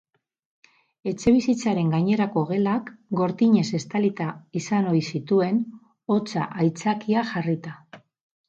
Etxebizitzaren 1.11 1.91
gainerako 1.95 2.41
gelak 2.53 2.89
gortinez 3.19 3.67
estalita 3.81 4.31
izan 4.61 4.89
ohi 4.95 5.05
zituen, 5.15 5.63
hotza 6.15 6.49
aitzakia 6.65 7.29
jarrita. 7.35 7.77